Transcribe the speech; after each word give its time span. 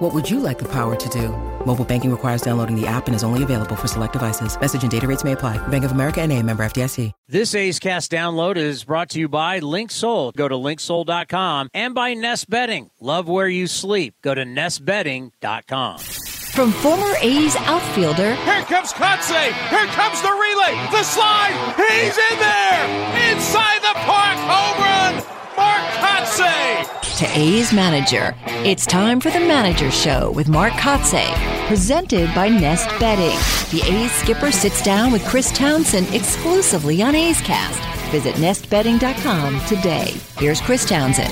What 0.00 0.14
would 0.14 0.30
you 0.30 0.40
like 0.40 0.58
the 0.58 0.68
power 0.72 0.96
to 0.96 1.08
do? 1.10 1.28
Mobile 1.66 1.84
banking 1.84 2.10
requires 2.10 2.40
downloading 2.40 2.74
the 2.74 2.86
app 2.86 3.06
and 3.06 3.14
is 3.14 3.22
only 3.22 3.42
available 3.42 3.76
for 3.76 3.86
select 3.86 4.14
devices. 4.14 4.58
Message 4.58 4.80
and 4.80 4.90
data 4.90 5.06
rates 5.06 5.24
may 5.24 5.32
apply. 5.32 5.58
Bank 5.68 5.84
of 5.84 5.92
America 5.92 6.22
and 6.22 6.32
a 6.32 6.42
member 6.42 6.62
FDIC. 6.62 7.12
This 7.28 7.54
A's 7.54 7.78
Cast 7.78 8.10
download 8.10 8.56
is 8.56 8.84
brought 8.84 9.10
to 9.10 9.20
you 9.20 9.28
by 9.28 9.60
LinkSoul. 9.60 10.34
Go 10.34 10.48
to 10.48 10.54
linksoul.com 10.54 11.68
and 11.74 11.94
by 11.94 12.14
Nest 12.14 12.48
Bedding. 12.48 12.88
Love 12.98 13.28
where 13.28 13.46
you 13.46 13.66
sleep. 13.66 14.14
Go 14.22 14.34
to 14.34 14.42
nestbedding.com. 14.42 15.98
From 15.98 16.72
former 16.72 17.12
A's 17.20 17.54
outfielder. 17.56 18.36
Here 18.36 18.62
comes 18.62 18.94
Kotsay. 18.94 19.52
Here 19.68 19.86
comes 19.92 20.22
the 20.22 20.32
relay. 20.32 20.80
The 20.92 21.02
slide. 21.02 21.74
He's 21.76 22.16
in 22.16 22.38
there. 22.40 23.36
Inside 23.36 23.80
the 23.82 23.94
park. 24.08 24.38
Home 24.48 24.80
run. 24.80 25.40
Mark 25.60 25.82
Kotsay. 26.00 27.18
To 27.18 27.38
A's 27.38 27.70
manager. 27.70 28.34
It's 28.64 28.86
time 28.86 29.20
for 29.20 29.30
the 29.30 29.40
Manager 29.40 29.90
Show 29.90 30.30
with 30.30 30.48
Mark 30.48 30.72
Kotsay. 30.72 31.28
Presented 31.68 32.34
by 32.34 32.48
Nest 32.48 32.88
Bedding. 32.98 33.36
The 33.70 33.86
A's 33.86 34.10
skipper 34.12 34.50
sits 34.50 34.82
down 34.82 35.12
with 35.12 35.22
Chris 35.26 35.52
Townsend 35.52 36.14
exclusively 36.14 37.02
on 37.02 37.14
A's 37.14 37.42
Cast. 37.42 37.78
Visit 38.10 38.36
nestbedding.com 38.36 39.60
today. 39.66 40.14
Here's 40.38 40.62
Chris 40.62 40.88
Townsend. 40.88 41.30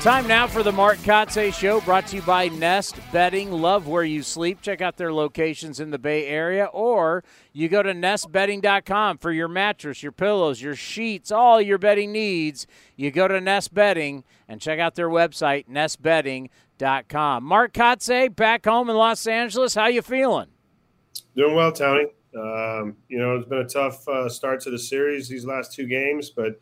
Time 0.00 0.28
now 0.28 0.46
for 0.46 0.62
the 0.62 0.70
Mark 0.70 0.98
Kotsay 0.98 1.52
Show, 1.52 1.80
brought 1.80 2.06
to 2.08 2.16
you 2.16 2.22
by 2.22 2.46
Nest 2.46 2.96
Bedding. 3.10 3.50
Love 3.50 3.88
where 3.88 4.04
you 4.04 4.22
sleep. 4.22 4.60
Check 4.62 4.80
out 4.80 4.96
their 4.96 5.12
locations 5.12 5.80
in 5.80 5.90
the 5.90 5.98
Bay 5.98 6.26
Area, 6.26 6.66
or 6.66 7.24
you 7.52 7.68
go 7.68 7.82
to 7.82 7.92
nestbedding.com 7.92 9.18
for 9.18 9.32
your 9.32 9.48
mattress, 9.48 10.04
your 10.04 10.12
pillows, 10.12 10.62
your 10.62 10.76
sheets, 10.76 11.32
all 11.32 11.60
your 11.60 11.78
bedding 11.78 12.12
needs. 12.12 12.68
You 12.94 13.10
go 13.10 13.26
to 13.26 13.40
Nest 13.40 13.74
Bedding 13.74 14.22
and 14.46 14.60
check 14.60 14.78
out 14.78 14.94
their 14.94 15.08
website, 15.08 15.66
nestbedding.com. 15.68 17.42
Mark 17.42 17.72
Kotsay, 17.72 18.34
back 18.34 18.64
home 18.64 18.88
in 18.88 18.94
Los 18.94 19.26
Angeles. 19.26 19.74
How 19.74 19.88
you 19.88 20.02
feeling? 20.02 20.48
Doing 21.34 21.56
well, 21.56 21.72
Tony. 21.72 22.06
Um, 22.38 22.96
you 23.08 23.18
know, 23.18 23.34
it's 23.36 23.48
been 23.48 23.58
a 23.58 23.68
tough 23.68 24.06
uh, 24.06 24.28
start 24.28 24.60
to 24.60 24.70
the 24.70 24.78
series 24.78 25.28
these 25.28 25.44
last 25.44 25.72
two 25.72 25.86
games, 25.86 26.30
but 26.30 26.60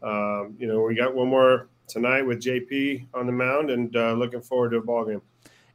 um, 0.00 0.54
you 0.58 0.68
know 0.68 0.82
we 0.82 0.94
got 0.94 1.14
one 1.14 1.28
more 1.28 1.70
tonight 1.86 2.22
with 2.22 2.40
JP 2.40 3.06
on 3.14 3.26
the 3.26 3.32
mound, 3.32 3.70
and 3.70 3.94
uh, 3.96 4.12
looking 4.12 4.40
forward 4.40 4.70
to 4.70 4.78
a 4.78 4.82
ball 4.82 5.04
game. 5.04 5.22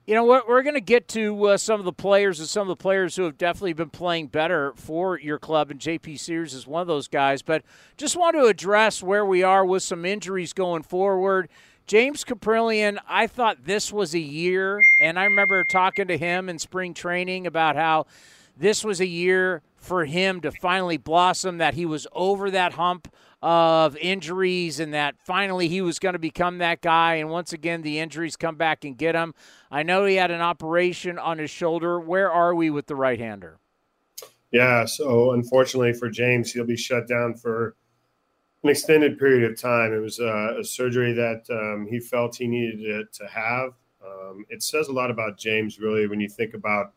You 0.06 0.16
know 0.16 0.24
what? 0.24 0.48
We're 0.48 0.64
going 0.64 0.74
to 0.74 0.82
get 0.82 1.08
to 1.10 1.46
uh, 1.46 1.58
some 1.58 1.80
of 1.80 1.86
the 1.86 1.94
players 1.94 2.40
and 2.40 2.50
some 2.50 2.64
of 2.64 2.68
the 2.68 2.82
players 2.82 3.16
who 3.16 3.26
have 3.26 3.38
definitely 3.38 3.74
been 3.74 3.92
playing 3.92 4.28
better 4.28 4.74
for 4.76 5.20
your 5.20 5.38
club, 5.38 5.70
and 5.70 5.80
JP 5.80 6.18
Sears 6.18 6.56
is 6.56 6.66
one 6.66 6.82
of 6.82 6.88
those 6.88 7.08
guys. 7.08 7.44
But 7.44 7.64
just 7.96 8.16
want 8.16 8.36
to 8.36 8.46
address 8.46 9.04
where 9.04 9.24
we 9.24 9.44
are 9.44 9.64
with 9.64 9.84
some 9.84 10.06
injuries 10.06 10.52
going 10.52 10.82
forward. 10.82 11.48
James 11.86 12.24
Kaprielian, 12.24 12.98
I 13.08 13.28
thought 13.28 13.66
this 13.66 13.94
was 13.94 14.16
a 14.16 14.20
year, 14.20 14.80
and 15.02 15.20
I 15.20 15.26
remember 15.26 15.64
talking 15.64 16.08
to 16.08 16.18
him 16.18 16.50
in 16.50 16.58
spring 16.58 16.94
training 16.94 17.46
about 17.46 17.76
how 17.76 18.08
this 18.60 18.84
was 18.84 19.00
a 19.00 19.08
year 19.08 19.62
for 19.78 20.06
him 20.06 20.42
to 20.42 20.52
finally 20.52 20.98
blossom, 20.98 21.58
that 21.58 21.74
he 21.74 21.86
was 21.86 22.06
over 22.12 22.52
that 22.52 22.74
hump 22.74 23.08
of 23.42 23.96
injuries 23.98 24.82
and 24.82 24.94
that 24.94 25.16
finally 25.18 25.70
he 25.70 25.82
was 25.82 25.98
going 25.98 26.14
to 26.14 26.20
become 26.20 26.58
that 26.58 26.82
guy. 26.82 27.16
And 27.16 27.30
once 27.30 27.54
again, 27.54 27.82
the 27.82 28.00
injuries 28.00 28.36
come 28.36 28.56
back 28.56 28.84
and 28.84 28.98
get 28.98 29.16
him. 29.16 29.34
I 29.72 29.84
know 29.84 30.04
he 30.04 30.16
had 30.16 30.30
an 30.30 30.42
operation 30.42 31.18
on 31.18 31.38
his 31.38 31.50
shoulder. 31.50 32.00
Where 32.00 32.30
are 32.30 32.54
we 32.54 32.70
with 32.70 32.88
the 32.88 32.96
right 32.96 33.18
hander? 33.18 33.60
Yeah, 34.52 34.86
so 34.86 35.32
unfortunately 35.32 35.94
for 35.94 36.10
James, 36.10 36.52
he'll 36.52 36.66
be 36.66 36.76
shut 36.76 37.08
down 37.08 37.36
for 37.36 37.76
an 38.64 38.70
extended 38.70 39.18
period 39.18 39.50
of 39.50 39.58
time. 39.58 39.94
It 39.94 40.00
was 40.00 40.20
uh, 40.20 40.60
a 40.60 40.64
surgery 40.66 41.14
that 41.14 41.44
um, 41.50 41.88
he 41.90 42.00
felt 42.00 42.36
he 42.36 42.48
needed 42.48 42.80
to, 42.80 43.24
to 43.24 43.32
have. 43.32 43.72
Um, 44.06 44.46
it 44.50 44.64
says 44.64 44.90
a 44.90 44.92
lot 44.92 45.12
about 45.12 45.38
James, 45.38 45.80
really, 45.80 46.08
when 46.08 46.20
you 46.20 46.28
think 46.28 46.54
about, 46.54 46.94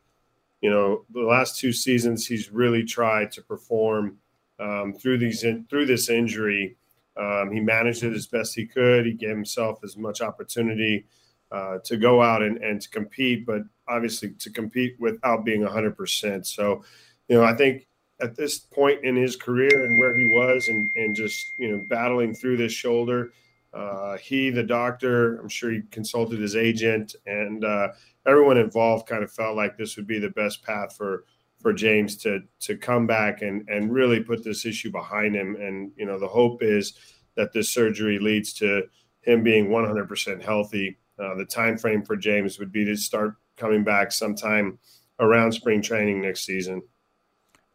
you 0.62 0.70
know, 0.70 1.04
the 1.12 1.20
last 1.20 1.58
two 1.58 1.72
seasons, 1.72 2.26
he's 2.26 2.50
really 2.50 2.84
tried 2.84 3.32
to 3.32 3.42
perform 3.42 4.16
um, 4.60 4.94
through 4.94 5.18
these 5.18 5.42
in, 5.42 5.66
through 5.68 5.86
this 5.86 6.08
injury. 6.08 6.76
Um, 7.16 7.50
he 7.52 7.60
managed 7.60 8.04
it 8.04 8.14
as 8.14 8.28
best 8.28 8.54
he 8.54 8.64
could. 8.64 9.04
He 9.04 9.12
gave 9.12 9.30
himself 9.30 9.80
as 9.82 9.96
much 9.96 10.22
opportunity 10.22 11.04
uh, 11.50 11.78
to 11.84 11.96
go 11.96 12.22
out 12.22 12.42
and, 12.42 12.56
and 12.58 12.80
to 12.80 12.88
compete, 12.88 13.44
but 13.44 13.62
obviously 13.88 14.30
to 14.38 14.50
compete 14.50 14.96
without 14.98 15.44
being 15.44 15.62
100%. 15.62 16.46
So, 16.46 16.84
you 17.28 17.36
know, 17.36 17.44
I 17.44 17.54
think 17.54 17.86
at 18.20 18.36
this 18.36 18.58
point 18.58 19.04
in 19.04 19.16
his 19.16 19.36
career 19.36 19.84
and 19.84 19.98
where 19.98 20.16
he 20.16 20.26
was 20.26 20.68
and, 20.68 20.88
and 20.96 21.14
just, 21.14 21.44
you 21.58 21.72
know, 21.72 21.84
battling 21.88 22.34
through 22.34 22.56
this 22.56 22.72
shoulder, 22.72 23.32
uh, 23.74 24.18
he, 24.18 24.50
the 24.50 24.62
doctor, 24.62 25.38
I'm 25.38 25.48
sure 25.48 25.70
he 25.70 25.82
consulted 25.90 26.40
his 26.40 26.56
agent 26.56 27.14
and 27.26 27.64
uh, 27.64 27.88
everyone 28.26 28.58
involved 28.58 29.06
kind 29.06 29.24
of 29.24 29.32
felt 29.32 29.56
like 29.56 29.76
this 29.76 29.96
would 29.96 30.06
be 30.06 30.18
the 30.18 30.30
best 30.30 30.62
path 30.62 30.96
for 30.96 31.24
for 31.60 31.72
James 31.72 32.16
to 32.16 32.40
to 32.60 32.76
come 32.76 33.06
back 33.06 33.40
and 33.40 33.66
and 33.68 33.92
really 33.92 34.20
put 34.20 34.44
this 34.44 34.66
issue 34.66 34.90
behind 34.90 35.34
him. 35.34 35.56
And 35.56 35.92
you 35.96 36.04
know, 36.04 36.18
the 36.18 36.28
hope 36.28 36.62
is 36.62 36.94
that 37.36 37.52
this 37.52 37.70
surgery 37.70 38.18
leads 38.18 38.52
to 38.54 38.82
him 39.22 39.42
being 39.42 39.68
100% 39.68 40.42
healthy. 40.42 40.98
Uh, 41.18 41.34
the 41.36 41.44
time 41.44 41.78
frame 41.78 42.02
for 42.02 42.16
James 42.16 42.58
would 42.58 42.72
be 42.72 42.84
to 42.84 42.96
start 42.96 43.36
coming 43.56 43.84
back 43.84 44.12
sometime 44.12 44.78
around 45.20 45.52
spring 45.52 45.80
training 45.80 46.20
next 46.20 46.44
season. 46.44 46.82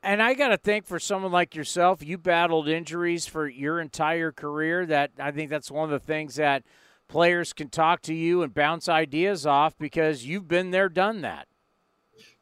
And 0.07 0.23
I 0.23 0.35
got 0.35 0.47
to 0.47 0.57
think 0.57 0.85
for 0.85 0.99
someone 0.99 1.33
like 1.33 1.53
yourself, 1.53 2.01
you 2.01 2.17
battled 2.17 2.69
injuries 2.69 3.27
for 3.27 3.45
your 3.45 3.81
entire 3.81 4.31
career. 4.31 4.85
That 4.85 5.11
I 5.19 5.31
think 5.31 5.49
that's 5.49 5.69
one 5.69 5.83
of 5.83 5.89
the 5.89 5.99
things 5.99 6.35
that 6.35 6.63
players 7.09 7.51
can 7.51 7.67
talk 7.67 8.01
to 8.03 8.13
you 8.13 8.41
and 8.41 8.53
bounce 8.53 8.87
ideas 8.87 9.45
off 9.45 9.77
because 9.77 10.25
you've 10.25 10.47
been 10.47 10.71
there, 10.71 10.87
done 10.87 11.19
that. 11.23 11.49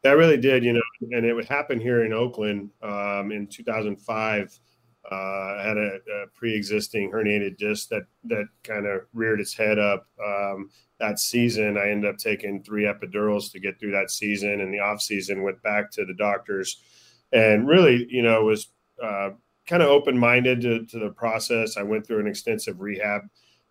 That 0.03 0.11
really 0.11 0.37
did, 0.37 0.63
you 0.63 0.73
know, 0.73 0.81
and 1.09 1.25
it 1.25 1.33
would 1.33 1.47
happen 1.47 1.79
here 1.79 2.05
in 2.05 2.13
Oakland 2.13 2.69
um, 2.83 3.31
in 3.31 3.47
2005. 3.47 4.59
Uh, 5.11 5.15
I 5.15 5.63
had 5.63 5.77
a, 5.77 5.95
a, 5.95 6.27
pre-existing 6.35 7.11
herniated 7.11 7.57
disc 7.57 7.89
that 7.89 8.03
that 8.25 8.45
kind 8.63 8.85
of 8.85 9.01
reared 9.11 9.39
its 9.39 9.55
head 9.55 9.79
up 9.79 10.07
um, 10.23 10.69
that 10.99 11.17
season. 11.17 11.79
I 11.79 11.89
ended 11.89 12.11
up 12.11 12.19
taking 12.19 12.61
three 12.61 12.83
epidurals 12.83 13.51
to 13.53 13.59
get 13.59 13.79
through 13.79 13.93
that 13.93 14.11
season, 14.11 14.61
and 14.61 14.71
the 14.71 14.81
off 14.81 15.01
season 15.01 15.41
went 15.41 15.63
back 15.63 15.89
to 15.93 16.05
the 16.05 16.13
doctors, 16.13 16.79
and 17.35 17.67
really, 17.67 18.07
you 18.09 18.23
know, 18.23 18.45
was 18.45 18.69
uh, 19.03 19.31
kind 19.67 19.83
of 19.83 19.89
open 19.89 20.17
minded 20.17 20.61
to, 20.61 20.85
to, 20.85 20.99
the 20.99 21.09
process. 21.09 21.75
I 21.75 21.83
went 21.83 22.07
through 22.07 22.21
an 22.21 22.27
extensive 22.27 22.79
rehab 22.79 23.21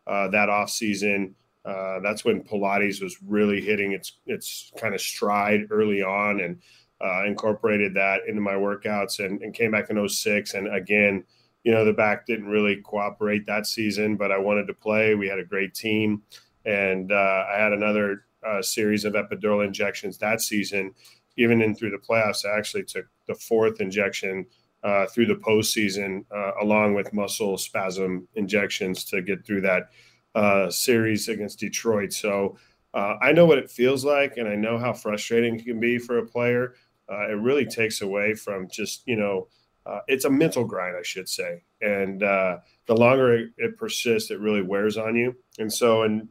uh, 0.07 0.29
that 0.29 0.51
off 0.51 0.69
season. 0.69 1.35
Uh, 1.65 2.01
that's 2.01 2.27
when 2.27 2.45
Pilates 2.45 3.03
was 3.03 3.17
really 3.27 3.61
hitting 3.61 3.93
its 3.93 4.19
its 4.27 4.71
kind 4.77 4.95
of 4.95 5.01
stride 5.01 5.63
early 5.71 6.03
on, 6.03 6.41
and 6.41 6.61
uh, 7.03 7.25
incorporated 7.25 7.95
that 7.95 8.21
into 8.29 8.43
my 8.43 8.53
workouts 8.53 9.25
and, 9.25 9.41
and 9.41 9.55
came 9.55 9.71
back 9.71 9.89
in 9.89 10.09
06. 10.09 10.55
And 10.55 10.75
again, 10.75 11.25
you 11.63 11.73
know, 11.73 11.87
the 11.87 11.93
back 11.93 12.27
didn't 12.27 12.47
really 12.49 12.83
cooperate 12.85 13.47
that 13.47 13.67
season, 13.67 14.17
but 14.17 14.31
I 14.31 14.39
wanted 14.39 14.67
to 14.67 14.75
play. 14.75 15.15
We 15.15 15.27
had 15.27 15.39
a 15.39 15.45
great 15.45 15.73
team, 15.73 16.23
and 16.67 17.11
uh, 17.11 17.47
I 17.51 17.59
had 17.59 17.73
another 17.73 18.27
uh, 18.47 18.61
series 18.61 19.07
of 19.07 19.15
epidural 19.15 19.65
injections 19.65 20.19
that 20.19 20.43
season. 20.43 20.95
Even 21.37 21.61
in 21.63 21.75
through 21.75 21.91
the 21.91 21.99
playoffs, 21.99 22.45
I 22.45 22.57
actually 22.57 22.85
took 22.85 23.07
the 23.27 23.35
fourth 23.35 23.81
injection 23.81 24.47
uh, 24.85 25.07
through 25.07 25.27
the 25.27 25.35
postseason, 25.35 26.25
uh, 26.31 26.53
along 26.61 26.95
with 26.95 27.13
muscle 27.15 27.57
spasm 27.57 28.29
injections 28.35 29.05
to 29.05 29.23
get 29.23 29.45
through 29.45 29.63
that 29.63 29.89
uh, 30.35 30.69
series 30.69 31.29
against 31.29 31.59
Detroit. 31.59 32.13
So 32.13 32.59
uh, 32.93 33.17
I 33.23 33.33
know 33.33 33.47
what 33.47 33.59
it 33.59 33.71
feels 33.71 34.05
like, 34.05 34.37
and 34.37 34.47
I 34.47 34.57
know 34.57 34.79
how 34.79 34.93
frustrating 34.93 35.59
it 35.59 35.65
can 35.65 35.81
be 35.81 35.99
for 35.99 36.19
a 36.19 36.27
player. 36.27 36.75
Uh, 37.11 37.31
it 37.31 37.41
really 37.41 37.65
takes 37.65 38.03
away 38.03 38.35
from 38.35 38.69
just 38.71 39.03
you 39.07 39.17
know, 39.17 39.49
uh, 39.87 40.01
it's 40.07 40.27
a 40.27 40.31
mental 40.31 40.65
grind, 40.65 40.97
I 40.97 41.03
should 41.03 41.29
say, 41.29 41.63
and 41.81 42.21
the 42.21 42.95
longer 42.95 43.35
it, 43.35 43.51
it, 43.57 43.79
persists, 43.79 44.31
it 44.31 44.41
really 44.41 44.63
wears 44.63 44.97
on 44.99 45.17
you. 45.17 45.35
And 45.59 45.73
so, 45.73 46.03
in 46.03 46.29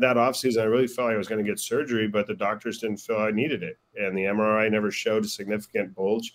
that 0.00 0.16
off 0.16 0.36
season, 0.36 0.62
I 0.62 0.66
really 0.66 0.86
felt 0.86 1.06
like 1.06 1.14
I 1.14 1.18
was 1.18 1.28
going 1.28 1.42
to 1.44 1.48
get 1.50 1.58
surgery, 1.58 2.08
but 2.08 2.26
the 2.26 2.34
doctors 2.34 2.78
didn't 2.78 2.98
feel 2.98 3.16
I 3.16 3.30
needed 3.30 3.62
it, 3.62 3.78
and 3.94 4.16
the 4.16 4.24
MRI 4.24 4.70
never 4.70 4.90
showed 4.90 5.24
a 5.24 5.28
significant 5.28 5.94
bulge. 5.94 6.34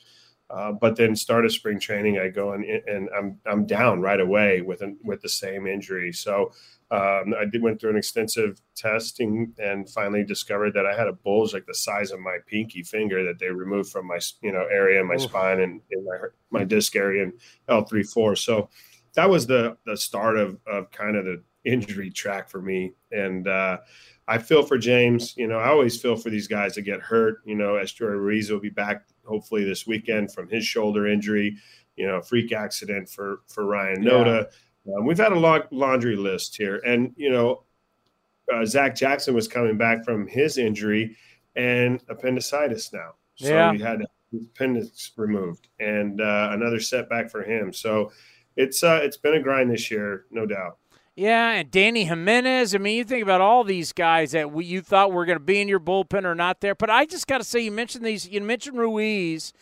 Uh, 0.50 0.72
but 0.72 0.96
then 0.96 1.16
start 1.16 1.46
a 1.46 1.50
spring 1.50 1.80
training, 1.80 2.20
I 2.20 2.28
go 2.28 2.54
and, 2.54 2.64
and 2.64 3.10
I'm 3.18 3.40
I'm 3.48 3.66
down 3.66 4.00
right 4.00 4.20
away 4.20 4.62
with 4.62 4.82
an, 4.82 4.96
with 5.04 5.22
the 5.22 5.30
same 5.30 5.66
injury. 5.66 6.12
So 6.14 6.52
um, 6.92 7.34
I 7.36 7.46
did 7.52 7.64
went 7.64 7.82
through 7.82 7.90
an 7.90 7.98
extensive 7.98 8.62
testing 8.76 9.54
and 9.58 9.90
finally 9.90 10.24
discovered 10.24 10.76
that 10.76 10.86
I 10.86 10.96
had 10.96 11.08
a 11.08 11.14
bulge 11.14 11.52
like 11.52 11.66
the 11.66 11.74
size 11.74 12.12
of 12.12 12.20
my 12.20 12.38
pinky 12.46 12.84
finger 12.84 13.24
that 13.24 13.40
they 13.40 13.48
removed 13.48 13.90
from 13.90 14.06
my 14.06 14.20
you 14.44 14.52
know 14.52 14.68
area 14.72 15.02
in 15.02 15.08
my 15.08 15.18
spine 15.18 15.62
and 15.62 15.82
in 15.90 16.06
my 16.06 16.18
my 16.52 16.64
disc 16.64 16.96
area 16.96 17.24
and 17.24 17.34
L 17.68 17.84
three 17.84 18.04
four. 18.04 18.36
So 18.36 18.70
that 19.16 19.28
was 19.28 19.48
the 19.48 19.78
the 19.88 19.98
start 19.98 20.38
of 20.38 20.60
of 20.68 20.92
kind 20.92 21.18
of 21.18 21.26
the 21.26 21.42
injury 21.66 22.10
track 22.10 22.50
for 22.50 22.62
me. 22.62 22.94
And 23.12 23.48
uh, 23.48 23.80
I 24.28 24.38
feel 24.38 24.64
for 24.64 24.78
James. 24.78 25.36
You 25.38 25.48
know, 25.48 25.58
I 25.58 25.68
always 25.68 26.02
feel 26.02 26.16
for 26.16 26.30
these 26.30 26.48
guys 26.48 26.76
that 26.76 26.84
get 26.84 27.02
hurt. 27.02 27.40
You 27.46 27.56
know, 27.56 27.74
Esteury 27.74 28.20
Ruiz 28.20 28.50
will 28.50 28.60
be 28.60 28.70
back 28.70 29.06
hopefully 29.26 29.64
this 29.64 29.86
weekend 29.86 30.32
from 30.32 30.50
his 30.50 30.66
shoulder 30.66 31.08
injury. 31.08 31.58
You 31.96 32.08
know, 32.08 32.22
freak 32.22 32.52
accident 32.52 33.10
for 33.10 33.42
for 33.48 33.66
Ryan 33.66 34.04
Noda. 34.04 34.48
Yeah. 34.86 34.96
Um, 34.98 35.06
we've 35.06 35.18
had 35.18 35.32
a 35.32 35.40
long 35.40 35.64
laundry 35.72 36.16
list 36.16 36.56
here, 36.56 36.82
and 36.86 37.14
you 37.16 37.32
know, 37.32 37.64
uh, 38.54 38.66
Zach 38.66 38.96
Jackson 38.96 39.34
was 39.34 39.48
coming 39.48 39.78
back 39.78 40.04
from 40.04 40.28
his 40.28 40.58
injury 40.58 41.18
and 41.56 42.02
appendicitis 42.10 42.94
now, 42.94 43.14
so 43.36 43.50
yeah. 43.50 43.74
he 43.74 43.80
had 43.80 44.02
his 44.32 44.46
appendix 44.46 45.12
removed, 45.16 45.70
and 45.80 46.22
uh, 46.22 46.50
another 46.52 46.80
setback 46.80 47.32
for 47.32 47.44
him. 47.44 47.74
So 47.74 48.12
it's 48.56 48.84
uh, 48.84 49.00
it's 49.02 49.18
been 49.18 49.36
a 49.36 49.42
grind 49.42 49.72
this 49.72 49.90
year, 49.90 50.26
no 50.32 50.46
doubt. 50.46 50.78
Yeah, 51.16 51.52
and 51.52 51.72
Dany 51.72 52.06
Jimenez. 52.06 52.76
I 52.76 52.78
mean, 52.78 52.98
you 52.98 53.06
think 53.06 53.24
about 53.24 53.40
all 53.40 53.64
these 53.64 53.94
guys 53.94 54.32
that 54.32 54.52
we, 54.52 54.66
you 54.66 54.82
thought 54.82 55.14
were 55.14 55.26
going 55.26 55.38
to 55.38 55.44
be 55.44 55.62
in 55.62 55.70
your 55.70 55.80
bullpen 55.80 56.26
or 56.26 56.36
not 56.36 56.60
there. 56.60 56.76
But 56.76 56.90
I 56.90 57.06
just 57.06 57.26
got 57.26 57.38
to 57.38 57.46
say, 57.46 57.62
you 57.62 57.72
mentioned 57.72 58.06
these. 58.06 58.28
You 58.28 58.42
mentioned 58.42 58.78
Ruiz, 58.78 59.54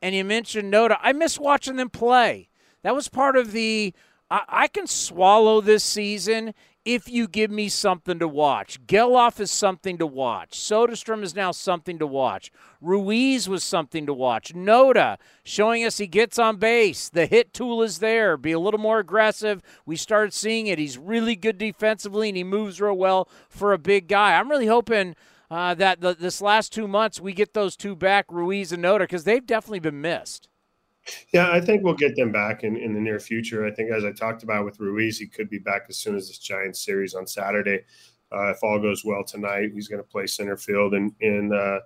and 0.00 0.14
you 0.14 0.24
mentioned 0.24 0.72
Noda. 0.72 0.96
I 1.02 1.12
miss 1.12 1.38
watching 1.38 1.76
them 1.76 1.90
play. 1.90 2.48
That 2.82 2.94
was 2.94 3.08
part 3.08 3.36
of 3.36 3.52
the. 3.52 3.92
I, 4.30 4.42
I 4.48 4.68
can 4.68 4.86
swallow 4.86 5.60
this 5.60 5.84
season 5.84 6.54
if 6.84 7.08
you 7.08 7.28
give 7.28 7.50
me 7.50 7.68
something 7.68 8.18
to 8.18 8.26
watch. 8.26 8.84
Gelof 8.86 9.38
is 9.38 9.50
something 9.50 9.98
to 9.98 10.06
watch. 10.06 10.58
Soderstrom 10.58 11.22
is 11.22 11.34
now 11.34 11.52
something 11.52 11.98
to 11.98 12.06
watch. 12.06 12.50
Ruiz 12.80 13.48
was 13.48 13.62
something 13.62 14.04
to 14.06 14.12
watch. 14.12 14.52
Noda 14.52 15.18
showing 15.44 15.84
us 15.84 15.98
he 15.98 16.08
gets 16.08 16.38
on 16.38 16.56
base. 16.56 17.08
The 17.08 17.26
hit 17.26 17.54
tool 17.54 17.82
is 17.82 18.00
there. 18.00 18.36
Be 18.36 18.52
a 18.52 18.58
little 18.58 18.80
more 18.80 18.98
aggressive. 18.98 19.62
We 19.86 19.94
started 19.96 20.32
seeing 20.32 20.66
it. 20.66 20.78
He's 20.78 20.98
really 20.98 21.36
good 21.36 21.58
defensively 21.58 22.28
and 22.28 22.36
he 22.36 22.44
moves 22.44 22.80
real 22.80 22.96
well 22.96 23.28
for 23.48 23.72
a 23.72 23.78
big 23.78 24.08
guy. 24.08 24.36
I'm 24.36 24.50
really 24.50 24.66
hoping 24.66 25.14
uh, 25.50 25.74
that 25.74 26.00
the, 26.00 26.14
this 26.14 26.40
last 26.40 26.72
two 26.72 26.88
months 26.88 27.20
we 27.20 27.32
get 27.32 27.54
those 27.54 27.76
two 27.76 27.94
back, 27.94 28.26
Ruiz 28.28 28.72
and 28.72 28.82
Noda, 28.82 29.00
because 29.00 29.24
they've 29.24 29.46
definitely 29.46 29.80
been 29.80 30.00
missed. 30.00 30.48
Yeah, 31.32 31.50
I 31.50 31.60
think 31.60 31.82
we'll 31.82 31.94
get 31.94 32.14
them 32.14 32.30
back 32.30 32.62
in, 32.62 32.76
in 32.76 32.94
the 32.94 33.00
near 33.00 33.18
future. 33.18 33.66
I 33.66 33.70
think, 33.70 33.90
as 33.90 34.04
I 34.04 34.12
talked 34.12 34.42
about 34.42 34.64
with 34.64 34.78
Ruiz, 34.78 35.18
he 35.18 35.26
could 35.26 35.50
be 35.50 35.58
back 35.58 35.86
as 35.88 35.96
soon 35.98 36.14
as 36.14 36.28
this 36.28 36.38
Giants 36.38 36.84
series 36.84 37.14
on 37.14 37.26
Saturday. 37.26 37.84
Uh, 38.32 38.50
if 38.50 38.62
all 38.62 38.78
goes 38.78 39.04
well 39.04 39.24
tonight, 39.24 39.72
he's 39.74 39.88
going 39.88 40.02
to 40.02 40.08
play 40.08 40.26
center 40.26 40.56
field 40.56 40.94
and 40.94 41.12
in 41.20 41.52
uh, 41.52 41.80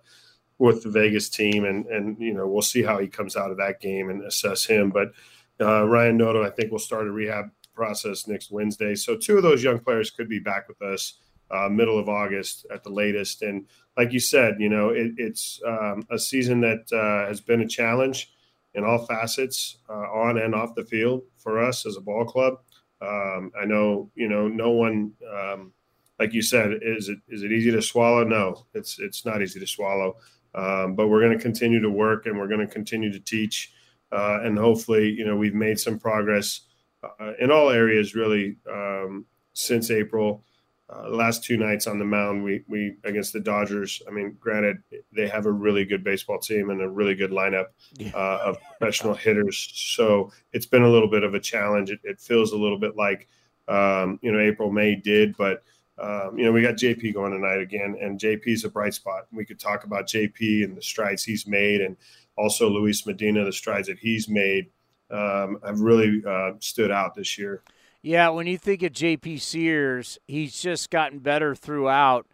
with 0.58 0.82
the 0.82 0.90
Vegas 0.90 1.28
team, 1.28 1.64
and 1.64 1.86
and 1.86 2.16
you 2.20 2.34
know 2.34 2.46
we'll 2.46 2.62
see 2.62 2.82
how 2.82 2.98
he 2.98 3.08
comes 3.08 3.36
out 3.36 3.50
of 3.50 3.56
that 3.56 3.80
game 3.80 4.10
and 4.10 4.22
assess 4.24 4.64
him. 4.64 4.90
But 4.90 5.12
uh, 5.60 5.86
Ryan 5.86 6.18
Noda, 6.18 6.44
I 6.46 6.50
think, 6.50 6.70
will 6.70 6.78
start 6.78 7.06
a 7.06 7.10
rehab 7.10 7.46
process 7.74 8.26
next 8.26 8.50
Wednesday. 8.50 8.94
So 8.94 9.16
two 9.16 9.36
of 9.36 9.42
those 9.42 9.62
young 9.62 9.78
players 9.78 10.10
could 10.10 10.28
be 10.28 10.38
back 10.38 10.68
with 10.68 10.80
us 10.82 11.14
uh, 11.50 11.68
middle 11.68 11.98
of 11.98 12.08
August 12.08 12.66
at 12.72 12.82
the 12.82 12.90
latest. 12.90 13.42
And 13.42 13.66
like 13.96 14.12
you 14.12 14.20
said, 14.20 14.56
you 14.58 14.68
know 14.68 14.90
it, 14.90 15.12
it's 15.16 15.60
um, 15.66 16.04
a 16.10 16.18
season 16.18 16.60
that 16.60 16.92
uh, 16.92 17.28
has 17.28 17.40
been 17.40 17.60
a 17.60 17.68
challenge 17.68 18.32
in 18.76 18.84
all 18.84 19.04
facets, 19.06 19.78
uh, 19.88 19.92
on 19.92 20.38
and 20.38 20.54
off 20.54 20.74
the 20.74 20.84
field 20.84 21.22
for 21.38 21.58
us 21.58 21.86
as 21.86 21.96
a 21.96 22.00
ball 22.00 22.24
club. 22.24 22.54
Um, 23.00 23.50
I 23.60 23.64
know, 23.64 24.10
you 24.14 24.28
know, 24.28 24.46
no 24.48 24.70
one, 24.70 25.12
um, 25.34 25.72
like 26.20 26.32
you 26.32 26.42
said, 26.42 26.78
is 26.82 27.08
it 27.08 27.18
is 27.28 27.42
it 27.42 27.52
easy 27.52 27.70
to 27.72 27.82
swallow? 27.82 28.24
No, 28.24 28.66
it's 28.74 28.98
it's 28.98 29.24
not 29.26 29.42
easy 29.42 29.58
to 29.60 29.66
swallow. 29.66 30.16
Um, 30.54 30.94
but 30.94 31.08
we're 31.08 31.20
going 31.20 31.36
to 31.36 31.42
continue 31.42 31.80
to 31.80 31.90
work 31.90 32.24
and 32.24 32.38
we're 32.38 32.48
going 32.48 32.66
to 32.66 32.72
continue 32.72 33.12
to 33.12 33.20
teach, 33.20 33.72
uh, 34.12 34.38
and 34.42 34.58
hopefully, 34.58 35.10
you 35.10 35.26
know, 35.26 35.36
we've 35.36 35.54
made 35.54 35.78
some 35.78 35.98
progress 35.98 36.60
uh, 37.02 37.32
in 37.38 37.50
all 37.50 37.68
areas 37.68 38.14
really 38.14 38.56
um, 38.70 39.26
since 39.52 39.90
April 39.90 40.44
uh, 40.88 41.10
the 41.10 41.16
last 41.16 41.42
two 41.42 41.56
nights 41.56 41.88
on 41.88 41.98
the 41.98 42.04
mound, 42.04 42.44
we 42.44 42.62
we 42.68 42.94
against 43.02 43.32
the 43.32 43.40
Dodgers. 43.40 44.00
I 44.06 44.12
mean, 44.12 44.36
granted, 44.38 44.78
they 45.12 45.26
have 45.26 45.46
a 45.46 45.50
really 45.50 45.84
good 45.84 46.04
baseball 46.04 46.38
team 46.38 46.70
and 46.70 46.80
a 46.80 46.88
really 46.88 47.16
good 47.16 47.32
lineup 47.32 47.66
uh, 48.14 48.38
of 48.44 48.58
professional 48.78 49.14
hitters. 49.14 49.68
So 49.74 50.30
it's 50.52 50.66
been 50.66 50.82
a 50.82 50.88
little 50.88 51.10
bit 51.10 51.24
of 51.24 51.34
a 51.34 51.40
challenge. 51.40 51.90
It, 51.90 51.98
it 52.04 52.20
feels 52.20 52.52
a 52.52 52.56
little 52.56 52.78
bit 52.78 52.96
like 52.96 53.26
um, 53.66 54.20
you 54.22 54.30
know 54.30 54.38
April 54.38 54.70
May 54.70 54.94
did, 54.94 55.36
but 55.36 55.64
um, 55.98 56.38
you 56.38 56.44
know 56.44 56.52
we 56.52 56.62
got 56.62 56.74
JP 56.74 57.14
going 57.14 57.32
tonight 57.32 57.60
again, 57.60 57.96
and 58.00 58.20
JP 58.20 58.46
is 58.46 58.64
a 58.64 58.68
bright 58.68 58.94
spot. 58.94 59.26
We 59.32 59.44
could 59.44 59.58
talk 59.58 59.82
about 59.82 60.06
JP 60.06 60.62
and 60.62 60.76
the 60.76 60.82
strides 60.82 61.24
he's 61.24 61.48
made, 61.48 61.80
and 61.80 61.96
also 62.36 62.68
Luis 62.68 63.04
Medina, 63.06 63.44
the 63.44 63.52
strides 63.52 63.88
that 63.88 63.98
he's 63.98 64.28
made. 64.28 64.70
Um, 65.08 65.58
have 65.64 65.80
really 65.80 66.22
uh, 66.26 66.52
stood 66.60 66.90
out 66.90 67.14
this 67.14 67.38
year. 67.38 67.62
Yeah, 68.06 68.28
when 68.28 68.46
you 68.46 68.56
think 68.56 68.84
of 68.84 68.92
JP 68.92 69.40
Sears, 69.40 70.16
he's 70.28 70.62
just 70.62 70.90
gotten 70.90 71.18
better 71.18 71.56
throughout. 71.56 72.28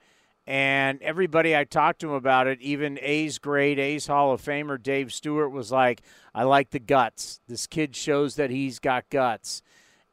And 0.46 1.00
everybody 1.00 1.56
I 1.56 1.64
talked 1.64 2.00
to 2.00 2.08
him 2.08 2.12
about 2.12 2.46
it, 2.46 2.60
even 2.60 2.98
A's 3.00 3.38
great, 3.38 3.78
A's 3.78 4.06
Hall 4.06 4.34
of 4.34 4.42
Famer 4.42 4.82
Dave 4.82 5.14
Stewart 5.14 5.50
was 5.50 5.72
like, 5.72 6.02
I 6.34 6.42
like 6.42 6.72
the 6.72 6.78
guts. 6.78 7.40
This 7.48 7.66
kid 7.66 7.96
shows 7.96 8.36
that 8.36 8.50
he's 8.50 8.80
got 8.80 9.08
guts. 9.08 9.62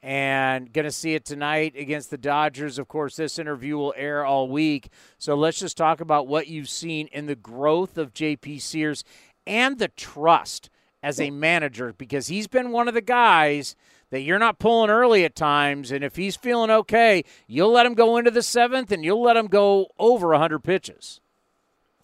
And 0.02 0.72
going 0.72 0.86
to 0.86 0.94
see 0.94 1.14
it 1.14 1.26
tonight 1.26 1.76
against 1.76 2.10
the 2.10 2.18
Dodgers. 2.18 2.80
Of 2.80 2.88
course, 2.88 3.18
this 3.18 3.38
interview 3.38 3.76
will 3.76 3.94
air 3.98 4.24
all 4.24 4.48
week. 4.48 4.88
So 5.18 5.36
let's 5.36 5.60
just 5.60 5.76
talk 5.76 6.00
about 6.00 6.26
what 6.26 6.48
you've 6.48 6.70
seen 6.70 7.08
in 7.08 7.26
the 7.26 7.36
growth 7.36 7.98
of 7.98 8.14
JP 8.14 8.62
Sears 8.62 9.04
and 9.46 9.78
the 9.78 9.90
trust 9.90 10.70
as 11.04 11.20
a 11.20 11.32
manager 11.32 11.94
because 11.98 12.28
he's 12.28 12.48
been 12.48 12.72
one 12.72 12.88
of 12.88 12.94
the 12.94 13.02
guys– 13.02 13.76
that 14.12 14.22
you're 14.22 14.40
not 14.40 14.60
pulling 14.60 14.90
early 14.90 15.24
at 15.24 15.36
times. 15.36 15.92
And 15.92 16.04
if 16.04 16.16
he's 16.16 16.36
feeling 16.36 16.72
okay, 16.72 17.24
you'll 17.48 17.72
let 17.72 17.86
him 17.86 17.94
go 17.94 18.18
into 18.18 18.32
the 18.32 18.42
seventh 18.42 18.92
and 18.92 19.04
you'll 19.04 19.22
let 19.22 19.38
him 19.38 19.48
go 19.48 19.88
over 19.98 20.30
100 20.30 20.60
pitches. 20.60 21.20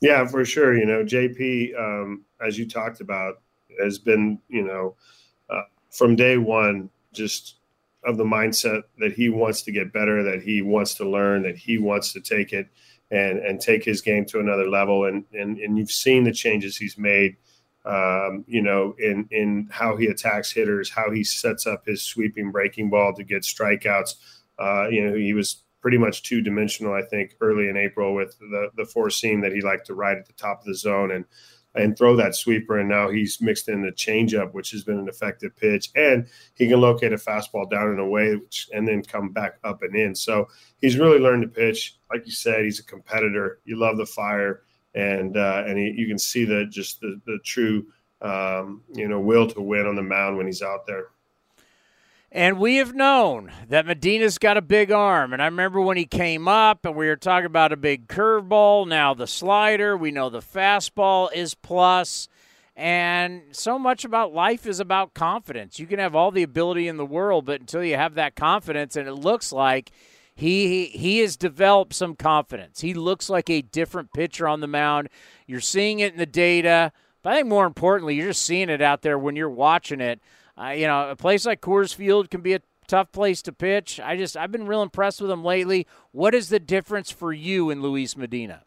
Yeah, 0.01 0.27
for 0.27 0.45
sure. 0.45 0.77
You 0.77 0.85
know, 0.85 1.03
JP, 1.03 1.79
um, 1.79 2.25
as 2.45 2.57
you 2.57 2.67
talked 2.67 3.01
about, 3.01 3.41
has 3.81 3.97
been, 3.97 4.39
you 4.47 4.63
know, 4.63 4.95
uh, 5.49 5.63
from 5.89 6.15
day 6.15 6.37
one, 6.37 6.89
just 7.13 7.55
of 8.03 8.17
the 8.17 8.23
mindset 8.23 8.83
that 8.99 9.13
he 9.13 9.29
wants 9.29 9.63
to 9.63 9.71
get 9.71 9.91
better, 9.91 10.23
that 10.23 10.43
he 10.43 10.61
wants 10.61 10.93
to 10.95 11.09
learn, 11.09 11.43
that 11.43 11.57
he 11.57 11.77
wants 11.77 12.13
to 12.13 12.21
take 12.21 12.53
it 12.53 12.67
and 13.11 13.39
and 13.39 13.59
take 13.59 13.83
his 13.83 14.01
game 14.01 14.25
to 14.25 14.39
another 14.39 14.69
level. 14.69 15.05
And 15.05 15.25
and 15.33 15.57
and 15.57 15.77
you've 15.77 15.91
seen 15.91 16.23
the 16.23 16.31
changes 16.31 16.77
he's 16.77 16.97
made 16.97 17.37
um, 17.85 18.43
you 18.47 18.61
know, 18.61 18.95
in 18.97 19.27
in 19.31 19.67
how 19.71 19.95
he 19.95 20.07
attacks 20.07 20.51
hitters, 20.51 20.89
how 20.89 21.11
he 21.11 21.23
sets 21.23 21.67
up 21.67 21.85
his 21.85 22.01
sweeping 22.01 22.51
breaking 22.51 22.89
ball 22.89 23.13
to 23.13 23.23
get 23.23 23.43
strikeouts. 23.43 24.15
Uh, 24.57 24.87
you 24.89 25.05
know, 25.05 25.15
he 25.15 25.33
was 25.33 25.63
pretty 25.81 25.97
much 25.99 26.23
two 26.23 26.41
dimensional, 26.41 26.93
I 26.93 27.03
think, 27.03 27.35
early 27.41 27.69
in 27.69 27.77
April 27.77 28.15
with 28.15 28.37
the 28.39 28.69
the 28.75 28.85
four 28.85 29.09
seam 29.09 29.41
that 29.41 29.53
he 29.53 29.61
liked 29.61 29.85
to 29.87 29.93
ride 29.93 30.17
at 30.17 30.25
the 30.25 30.33
top 30.33 30.61
of 30.61 30.65
the 30.65 30.75
zone 30.75 31.11
and 31.11 31.25
and 31.75 31.95
throw 31.95 32.15
that 32.15 32.35
sweeper. 32.35 32.79
And 32.79 32.89
now 32.89 33.09
he's 33.09 33.39
mixed 33.39 33.69
in 33.69 33.83
the 33.83 33.91
changeup, 33.91 34.53
which 34.53 34.71
has 34.71 34.83
been 34.83 34.97
an 34.97 35.09
effective 35.09 35.55
pitch, 35.55 35.89
and 35.95 36.27
he 36.55 36.67
can 36.67 36.81
locate 36.81 37.13
a 37.13 37.17
fastball 37.17 37.69
down 37.69 37.89
and 37.89 37.99
away, 37.99 38.35
which, 38.35 38.67
and 38.73 38.87
then 38.87 39.03
come 39.03 39.29
back 39.29 39.59
up 39.63 39.83
and 39.83 39.95
in. 39.95 40.15
So 40.15 40.47
he's 40.81 40.97
really 40.97 41.19
learned 41.19 41.43
to 41.43 41.49
pitch. 41.49 41.97
Like 42.11 42.25
you 42.25 42.31
said, 42.31 42.63
he's 42.63 42.79
a 42.79 42.85
competitor. 42.85 43.59
You 43.65 43.77
love 43.77 43.97
the 43.97 44.05
fire 44.07 44.63
and 44.95 45.37
uh, 45.37 45.63
and 45.67 45.77
he, 45.77 45.93
you 45.95 46.07
can 46.07 46.17
see 46.17 46.45
that 46.45 46.69
just 46.71 47.01
the 47.01 47.21
the 47.25 47.37
true 47.43 47.85
um, 48.21 48.81
you 48.93 49.07
know 49.07 49.19
will 49.19 49.47
to 49.47 49.61
win 49.61 49.85
on 49.85 49.95
the 49.95 50.03
mound 50.03 50.37
when 50.37 50.47
he's 50.47 50.61
out 50.61 50.87
there. 50.87 51.07
And 52.31 52.59
we 52.59 52.77
have 52.77 52.93
known 52.93 53.49
that 53.69 53.85
Medina's 53.85 54.37
got 54.37 54.57
a 54.57 54.61
big 54.61 54.91
arm. 54.91 55.31
And 55.31 55.41
I 55.41 55.45
remember 55.45 55.79
when 55.79 55.95
he 55.95 56.05
came 56.05 56.49
up 56.49 56.85
and 56.85 56.93
we 56.93 57.07
were 57.07 57.15
talking 57.15 57.45
about 57.45 57.71
a 57.71 57.77
big 57.77 58.09
curveball, 58.09 58.89
now 58.89 59.13
the 59.13 59.25
slider, 59.25 59.95
we 59.95 60.11
know 60.11 60.29
the 60.29 60.41
fastball 60.41 61.31
is 61.33 61.55
plus. 61.55 62.27
And 62.75 63.43
so 63.51 63.79
much 63.79 64.03
about 64.03 64.33
life 64.33 64.65
is 64.65 64.81
about 64.81 65.13
confidence. 65.13 65.79
You 65.79 65.87
can 65.87 65.99
have 65.99 66.13
all 66.13 66.29
the 66.29 66.43
ability 66.43 66.89
in 66.89 66.97
the 66.97 67.05
world, 67.05 67.45
but 67.45 67.61
until 67.61 67.85
you 67.85 67.95
have 67.95 68.15
that 68.15 68.35
confidence, 68.35 68.97
and 68.97 69.07
it 69.07 69.13
looks 69.13 69.53
like 69.53 69.91
he 70.35 70.85
he 70.87 71.19
has 71.19 71.37
developed 71.37 71.93
some 71.93 72.15
confidence. 72.15 72.81
He 72.81 72.93
looks 72.93 73.29
like 73.29 73.49
a 73.49 73.61
different 73.61 74.13
pitcher 74.13 74.47
on 74.47 74.59
the 74.59 74.67
mound. 74.67 75.09
You're 75.47 75.61
seeing 75.61 75.99
it 75.99 76.13
in 76.13 76.19
the 76.19 76.25
data, 76.25 76.91
but 77.23 77.33
I 77.33 77.35
think 77.37 77.47
more 77.47 77.65
importantly, 77.65 78.15
you're 78.15 78.27
just 78.27 78.45
seeing 78.45 78.69
it 78.69 78.81
out 78.81 79.01
there 79.01 79.17
when 79.17 79.35
you're 79.35 79.49
watching 79.49 80.01
it. 80.01 80.19
Uh, 80.61 80.69
you 80.69 80.87
know, 80.87 81.09
a 81.09 81.15
place 81.15 81.45
like 81.45 81.61
Coors 81.61 81.95
Field 81.95 82.29
can 82.29 82.41
be 82.41 82.53
a 82.53 82.61
tough 82.87 83.11
place 83.11 83.41
to 83.43 83.53
pitch. 83.53 83.99
I 83.99 84.17
just 84.17 84.35
I've 84.35 84.51
been 84.51 84.67
real 84.67 84.81
impressed 84.81 85.21
with 85.21 85.31
him 85.31 85.43
lately. 85.43 85.87
What 86.11 86.35
is 86.35 86.49
the 86.49 86.59
difference 86.59 87.11
for 87.11 87.31
you 87.31 87.69
in 87.69 87.81
Luis 87.81 88.17
Medina? 88.17 88.63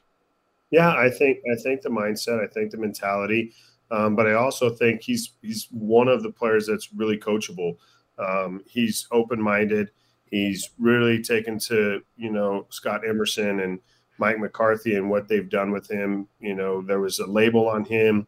Yeah, 0.71 0.91
I 0.91 1.11
think 1.11 1.39
I 1.53 1.57
think 1.57 1.83
the 1.83 1.91
mindset, 1.91 2.43
I 2.43 2.47
think 2.47 2.71
the 2.71 2.79
mentality. 2.79 3.53
Um, 3.91 4.17
but 4.17 4.27
I 4.27 4.35
also 4.35 4.71
think 4.71 5.03
he's 5.03 5.33
he's 5.43 5.69
one 5.71 6.09
of 6.09 6.23
the 6.23 6.31
players 6.31 6.67
that's 6.67 6.93
really 6.93 7.19
coachable. 7.19 7.77
Um, 8.19 8.63
he's 8.67 9.07
open 9.13 9.41
minded. 9.41 9.91
He's 10.31 10.71
really 10.79 11.23
taken 11.23 11.59
to 11.61 12.03
you 12.17 12.31
know 12.31 12.67
Scott 12.71 13.07
Emerson 13.07 13.61
and 13.61 13.81
Mike 14.19 14.39
McCarthy 14.39 14.97
and 14.97 15.09
what 15.11 15.29
they've 15.29 15.49
done 15.49 15.71
with 15.71 15.91
him. 15.91 16.29
You 16.41 16.55
know 16.55 16.83
there 16.83 17.01
was 17.01 17.19
a 17.19 17.27
label 17.27 17.69
on 17.69 17.85
him 17.85 18.27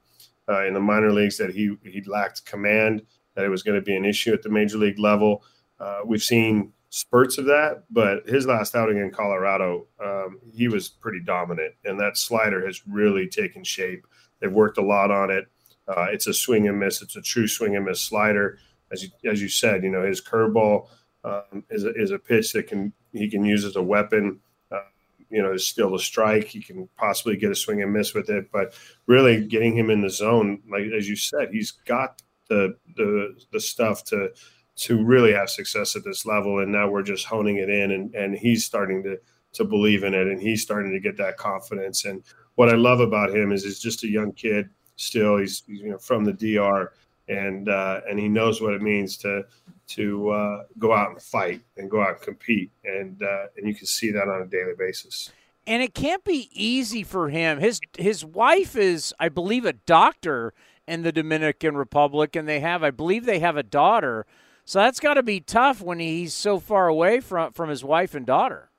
uh, 0.49 0.65
in 0.67 0.75
the 0.75 0.81
minor 0.81 1.13
leagues 1.13 1.39
that 1.39 1.51
he 1.51 1.77
he 1.85 2.03
lacked 2.03 2.45
command, 2.45 3.03
that 3.35 3.45
it 3.45 3.51
was 3.51 3.63
going 3.63 3.79
to 3.79 3.85
be 3.85 3.97
an 3.97 4.05
issue 4.05 4.33
at 4.33 4.43
the 4.43 4.49
major 4.49 4.79
league 4.79 4.99
level. 4.99 5.45
Uh, 5.79 6.01
we've 6.05 6.23
seen 6.23 6.73
spurts 6.91 7.39
of 7.39 7.47
that, 7.47 7.85
but 7.91 8.29
his 8.29 8.47
last 8.47 8.75
outing 8.75 8.99
in 8.99 9.11
Colorado, 9.11 9.87
um, 10.05 10.41
he 10.53 10.69
was 10.69 10.89
pretty 10.89 11.21
dominant, 11.21 11.75
and 11.85 11.99
that 12.01 12.17
slider 12.17 12.67
has 12.67 12.87
really 12.87 13.29
taken 13.29 13.63
shape. 13.63 14.07
They've 14.41 14.53
worked 14.53 14.79
a 14.79 14.83
lot 14.83 15.11
on 15.11 15.31
it. 15.31 15.47
Uh, 15.87 16.07
it's 16.11 16.27
a 16.27 16.35
swing 16.35 16.69
and 16.69 16.79
miss. 16.79 17.01
It's 17.03 17.17
a 17.17 17.23
true 17.23 17.47
swing 17.47 17.77
and 17.77 17.85
miss 17.85 18.01
slider. 18.01 18.59
As 18.93 19.05
you, 19.05 19.31
as 19.31 19.41
you 19.41 19.49
said, 19.49 19.85
you 19.85 19.91
know 19.91 20.03
his 20.03 20.21
curveball 20.21 20.89
um, 21.25 21.65
is 21.71 21.85
a, 21.85 21.93
is 21.95 22.11
a 22.11 22.19
pitch 22.19 22.53
that 22.53 22.67
can 22.67 22.93
he 23.13 23.29
can 23.29 23.45
use 23.45 23.65
as 23.65 23.77
a 23.77 23.83
weapon. 23.83 24.41
Uh, 24.71 24.81
you 25.29 25.43
know, 25.43 25.57
still 25.57 25.95
a 25.95 25.99
strike. 25.99 26.45
He 26.45 26.61
can 26.61 26.89
possibly 26.97 27.37
get 27.37 27.51
a 27.51 27.55
swing 27.55 27.83
and 27.83 27.93
miss 27.93 28.15
with 28.15 28.31
it, 28.31 28.51
but 28.53 28.75
really 29.07 29.45
getting 29.47 29.77
him 29.77 29.91
in 29.91 30.01
the 30.01 30.11
zone, 30.11 30.63
like 30.71 30.85
as 30.97 31.09
you 31.09 31.17
said, 31.17 31.51
he's 31.53 31.71
got 31.71 32.23
the 32.49 32.77
the 32.97 33.37
the 33.53 33.61
stuff 33.61 34.05
to 34.05 34.31
to 34.77 35.05
really 35.05 35.33
have 35.33 35.51
success 35.51 35.95
at 35.95 36.05
this 36.05 36.25
level. 36.25 36.61
And 36.61 36.73
now 36.73 36.89
we're 36.89 37.03
just 37.03 37.27
honing 37.27 37.57
it 37.57 37.69
in, 37.69 37.91
and 37.91 38.15
and 38.15 38.37
he's 38.37 38.65
starting 38.65 39.03
to 39.05 39.19
to 39.53 39.65
believe 39.65 40.05
in 40.05 40.15
it, 40.15 40.27
and 40.27 40.41
he's 40.41 40.63
starting 40.63 40.93
to 40.93 41.01
get 41.01 41.17
that 41.17 41.37
confidence. 41.37 42.05
And 42.05 42.23
what 42.55 42.69
I 42.69 42.77
love 42.77 43.01
about 43.01 43.35
him 43.35 43.53
is 43.53 43.65
he's 43.65 43.81
just 43.81 44.05
a 44.05 44.09
young 44.09 44.33
kid 44.33 44.69
still. 44.97 45.39
He's, 45.39 45.63
he's 45.67 45.81
you 45.81 45.91
know 45.91 45.99
from 45.99 46.25
the 46.25 46.33
DR, 46.33 46.93
and 47.29 47.69
uh, 47.69 48.01
and 48.09 48.19
he 48.19 48.29
knows 48.29 48.61
what 48.61 48.75
it 48.75 48.83
means 48.83 49.17
to 49.19 49.45
to 49.91 50.31
uh, 50.31 50.63
go 50.79 50.93
out 50.93 51.11
and 51.11 51.23
fight 51.23 51.63
and 51.77 51.91
go 51.91 52.03
out 52.03 52.15
and 52.15 52.21
compete, 52.21 52.71
and 52.85 53.23
uh, 53.23 53.47
and 53.57 53.67
you 53.67 53.75
can 53.75 53.87
see 53.87 54.11
that 54.11 54.29
on 54.29 54.43
a 54.43 54.47
daily 54.47 54.75
basis. 54.79 55.31
And 55.67 55.83
it 55.83 55.95
can't 55.95 56.25
be 56.25 56.49
easy 56.53 57.03
for 57.03 57.29
him. 57.29 57.61
His 57.61 57.81
his 57.99 58.25
wife 58.25 58.77
is, 58.77 59.15
I 59.19 59.29
believe, 59.29 59.65
a 59.65 59.73
doctor 59.73 60.55
in 60.87 61.03
the 61.03 61.13
Dominican 61.13 61.77
Republic, 61.77 62.35
and 62.35 62.49
they 62.49 62.61
have, 62.61 62.83
I 62.83 62.91
believe, 62.91 63.25
they 63.25 63.39
have 63.39 63.57
a 63.57 63.63
daughter. 63.63 64.27
So 64.65 64.79
that's 64.79 65.01
got 65.01 65.15
to 65.15 65.23
be 65.23 65.41
tough 65.41 65.81
when 65.81 65.99
he's 65.99 66.35
so 66.35 66.59
far 66.59 66.89
away 66.89 67.21
from 67.21 67.53
from 67.53 67.69
his 67.69 67.85
wife 67.85 68.15
and 68.15 68.27
daughter. 68.27 68.71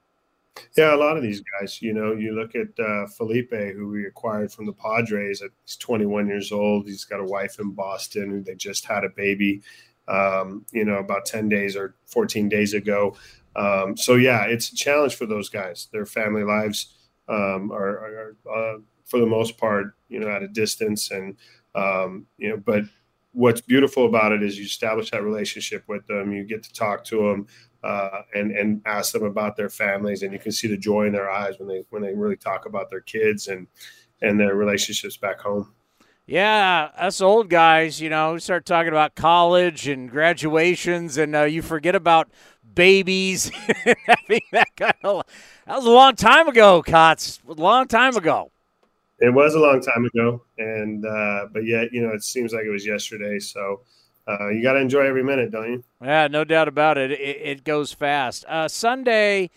Yeah, 0.78 0.94
a 0.94 0.98
lot 0.98 1.18
of 1.18 1.24
these 1.24 1.42
guys. 1.42 1.82
You 1.82 1.94
know, 1.94 2.14
you 2.14 2.34
look 2.34 2.56
at 2.56 2.78
uh, 2.84 3.08
Felipe, 3.08 3.52
who 3.52 3.90
we 3.90 4.06
acquired 4.06 4.52
from 4.52 4.66
the 4.66 4.74
Padres. 4.74 5.42
He's 5.66 5.76
21 5.78 6.28
years 6.28 6.52
old. 6.52 6.88
He's 6.88 7.06
got 7.06 7.20
a 7.20 7.26
wife 7.26 7.60
in 7.60 7.72
Boston 7.72 8.30
who 8.30 8.42
they 8.42 8.56
just 8.56 8.86
had 8.86 9.04
a 9.04 9.10
baby. 9.10 9.62
Um, 10.08 10.66
you 10.74 10.84
know, 10.84 10.98
about 10.98 11.26
10 11.26 11.48
days 11.48 11.76
or 11.76 11.96
14 12.08 12.50
days 12.50 12.74
ago. 12.74 13.16
Um, 13.56 13.96
so 13.96 14.16
yeah, 14.16 14.46
it's 14.46 14.72
a 14.72 14.76
challenge 14.76 15.16
for 15.16 15.26
those 15.26 15.48
guys. 15.48 15.88
Their 15.92 16.06
family 16.06 16.44
lives 16.44 16.94
um, 17.28 17.72
are, 17.72 18.36
are 18.46 18.54
uh, 18.54 18.78
for 19.06 19.20
the 19.20 19.26
most 19.26 19.58
part, 19.58 19.94
you 20.10 20.20
know, 20.20 20.30
at 20.30 20.44
a 20.44 20.48
distance, 20.48 21.12
and 21.12 21.38
um, 21.76 22.26
you 22.38 22.50
know, 22.50 22.58
but 22.58 22.84
what's 23.34 23.62
beautiful 23.62 24.06
about 24.06 24.32
it 24.32 24.44
is 24.44 24.58
you 24.58 24.66
establish 24.66 25.12
that 25.12 25.24
relationship 25.24 25.84
with 25.88 26.06
them. 26.08 26.32
You 26.34 26.44
get 26.44 26.64
to 26.64 26.74
talk 26.74 27.04
to 27.06 27.18
them 27.18 27.48
uh, 27.84 28.22
and 28.34 28.52
and 28.52 28.82
ask 28.86 29.14
them 29.14 29.24
about 29.24 29.56
their 29.56 29.70
families, 29.70 30.24
and 30.24 30.34
you 30.34 30.40
can 30.40 30.52
see 30.52 30.68
the 30.68 30.78
joy 30.78 31.06
in 31.06 31.14
their 31.14 31.30
eyes 31.30 31.56
when 31.60 31.68
they 31.68 31.84
when 31.90 32.02
they 32.02 32.14
really 32.14 32.38
talk 32.38 32.66
about 32.66 32.90
their 32.90 33.02
kids 33.02 33.48
and 33.48 33.68
and 34.22 34.40
their 34.40 34.56
relationships 34.56 35.18
back 35.18 35.42
home. 35.42 35.74
Yeah, 36.28 36.90
us 36.98 37.20
old 37.20 37.50
guys, 37.50 38.00
you 38.00 38.10
know, 38.10 38.38
start 38.38 38.66
talking 38.66 38.92
about 38.92 39.16
college 39.16 39.88
and 39.88 40.10
graduations, 40.10 41.18
and 41.18 41.36
uh, 41.36 41.44
you 41.44 41.62
forget 41.62 41.96
about 41.96 42.30
babies 42.74 43.50
having 43.50 44.42
that 44.52 44.68
kind 44.78 44.94
of. 45.04 45.24
That 45.66 45.78
was 45.78 45.86
a 45.86 45.90
long 45.90 46.16
time 46.16 46.48
ago, 46.48 46.82
Cots. 46.84 47.40
A 47.50 47.54
long 47.54 47.88
time 47.88 48.16
ago. 48.16 48.52
It 49.20 49.34
was 49.34 49.56
a 49.56 49.60
long 49.60 49.82
time 49.82 50.06
ago, 50.06 50.44
and 50.58 51.06
uh, 51.06 51.48
but 51.52 51.66
yet 51.66 51.92
you 51.92 52.02
know 52.02 52.10
it 52.14 52.24
seems 52.24 52.54
like 52.54 52.66
it 52.66 52.72
was 52.72 52.86
yesterday. 52.86 53.40
So 53.40 53.82
uh, 54.28 54.50
you 54.50 54.64
got 54.64 54.74
to 54.74 54.80
enjoy 54.80 55.02
every 55.02 55.24
minute, 55.24 55.52
don't 55.52 55.72
you? 55.72 55.84
Yeah, 56.02 56.28
no 56.28 56.44
doubt 56.44 56.68
about 56.68 56.98
it. 56.98 57.12
It, 57.12 57.18
it 57.20 57.64
goes 57.64 57.94
fast. 57.94 58.46
Uh, 58.48 58.68
Sunday, 58.68 59.50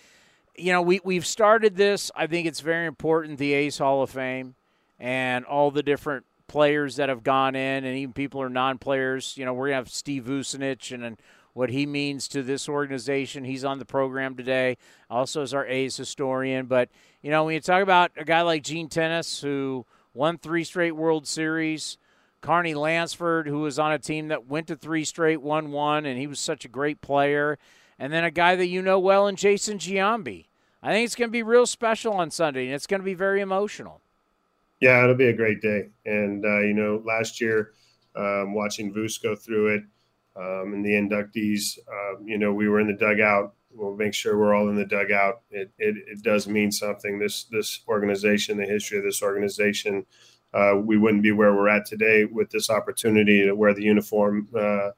you 0.57 0.73
know, 0.73 0.83
we 0.83 1.01
we've 1.05 1.27
started 1.27 1.77
this. 1.77 2.11
I 2.17 2.27
think 2.27 2.47
it's 2.47 2.61
very 2.61 2.87
important. 2.87 3.39
The 3.39 3.53
A's 3.53 3.79
Hall 3.79 4.03
of 4.03 4.11
Fame 4.11 4.55
and 4.99 5.45
all 5.45 5.71
the 5.71 5.83
different 5.83 6.25
players 6.47 6.97
that 6.97 7.09
have 7.09 7.23
gone 7.23 7.55
in, 7.55 7.85
and 7.85 7.97
even 7.97 8.13
people 8.13 8.41
who 8.41 8.47
are 8.47 8.51
non-players. 8.51 9.37
You 9.37 9.45
know, 9.45 9.55
we're 9.55 9.69
gonna 9.69 9.77
have 9.77 9.91
Steve 9.91 10.25
Vucinich 10.25 10.93
and. 10.93 11.05
and 11.05 11.19
what 11.55 11.71
he 11.71 11.87
means 11.87 12.27
to 12.27 12.43
this 12.43 12.69
organization. 12.69 13.45
He's 13.45 13.65
on 13.65 13.79
the 13.79 13.85
program 13.85 14.35
today, 14.35 14.77
also 15.09 15.41
as 15.41 15.55
our 15.55 15.65
A's 15.67 15.97
historian. 15.97 16.67
But, 16.67 16.89
you 17.23 17.31
know, 17.31 17.45
when 17.45 17.55
you 17.55 17.61
talk 17.61 17.81
about 17.81 18.11
a 18.17 18.25
guy 18.25 18.43
like 18.43 18.65
Gene 18.65 18.89
Tenace, 18.89 19.41
who 19.41 19.87
won 20.13 20.37
three 20.37 20.65
straight 20.65 20.97
World 20.97 21.29
Series, 21.29 21.97
Carney 22.41 22.75
Lansford, 22.75 23.47
who 23.47 23.61
was 23.61 23.79
on 23.79 23.93
a 23.93 24.01
team 24.01 24.27
that 24.29 24.49
went 24.49 24.67
to 24.67 24.75
three 24.75 25.05
straight, 25.05 25.41
won 25.41 25.71
one, 25.71 26.05
and 26.05 26.19
he 26.19 26.27
was 26.27 26.41
such 26.41 26.65
a 26.65 26.69
great 26.69 27.01
player. 27.01 27.57
And 28.01 28.13
then 28.13 28.25
a 28.25 28.33
guy 28.33 28.57
that 28.57 28.67
you 28.67 28.83
know 28.83 28.99
well 28.99 29.29
in 29.29 29.37
Jason 29.37 29.79
Giambi. 29.79 30.47
I 30.83 30.91
think 30.91 31.07
it's 31.07 31.15
going 31.15 31.29
to 31.29 31.33
be 31.33 31.45
real 31.45 31.67
special 31.67 32.15
on 32.15 32.33
Sunday, 32.33 32.67
and 32.67 32.75
it's 32.75 32.89
going 32.89 33.01
to 33.01 33.05
be 33.05 33.15
very 33.15 33.41
emotional. 33.41 34.01
Yeah, 34.85 35.03
it'll 35.03 35.15
be 35.17 35.29
a 35.29 35.33
great 35.33 35.63
day. 35.63 35.89
And, 36.05 36.45
uh, 36.45 36.61
you 36.61 36.75
know, 36.75 37.03
last 37.07 37.41
year, 37.41 37.73
um, 38.15 38.53
watching 38.53 38.93
Vus 38.93 39.17
go 39.17 39.35
through 39.35 39.77
it, 39.77 39.83
um, 40.37 40.75
and 40.75 40.85
the 40.85 40.91
inductees. 40.91 41.79
Uh, 41.89 42.21
you 42.23 42.37
know, 42.37 42.53
we 42.53 42.69
were 42.69 42.81
in 42.81 42.87
the 42.87 42.93
dugout. 42.93 43.55
We'll 43.71 43.97
make 43.97 44.13
sure 44.13 44.37
we're 44.37 44.55
all 44.55 44.69
in 44.69 44.77
the 44.77 44.85
dugout. 44.85 45.41
It, 45.51 45.73
it, 45.79 45.97
it 46.07 46.23
does 46.23 46.47
mean 46.47 46.71
something. 46.71 47.19
This 47.19 47.45
this 47.45 47.81
organization, 47.89 48.59
the 48.59 48.67
history 48.67 48.99
of 48.99 49.05
this 49.05 49.23
organization, 49.23 50.05
uh, 50.53 50.75
we 50.77 50.99
wouldn't 50.99 51.23
be 51.23 51.33
where 51.33 51.55
we're 51.55 51.71
at 51.71 51.87
today 51.87 52.27
with 52.27 52.51
this 52.51 52.69
opportunity 52.69 53.43
to 53.43 53.55
wear 53.55 53.73
the 53.73 53.85
uniform 53.85 54.49
uh, 54.55 54.91